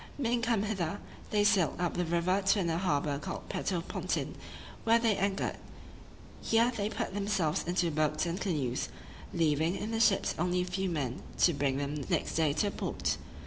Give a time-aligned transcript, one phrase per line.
[0.19, 0.99] Being come hither,
[1.29, 4.33] they sailed up the river to another harbor called Puerto Pontin,
[4.83, 5.59] where they anchored:
[6.41, 8.89] here they put themselves into boats and canoes,
[9.31, 12.71] leaving in the ships only a few men to bring them next day to the
[12.75, 13.17] port.